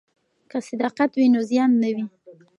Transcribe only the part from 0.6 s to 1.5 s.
صداقت وي نو